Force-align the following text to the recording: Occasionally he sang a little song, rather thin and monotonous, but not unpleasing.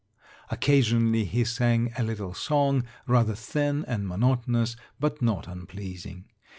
Occasionally 0.49 1.25
he 1.25 1.43
sang 1.43 1.93
a 1.95 2.01
little 2.03 2.33
song, 2.33 2.85
rather 3.05 3.35
thin 3.35 3.85
and 3.87 4.07
monotonous, 4.07 4.75
but 4.99 5.21
not 5.21 5.47
unpleasing. 5.47 6.25